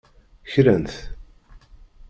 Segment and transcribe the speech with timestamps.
[0.51, 0.95] Kran-t.